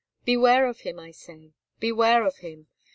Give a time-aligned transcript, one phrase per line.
[0.25, 2.65] Beware of him, I say—beware of him.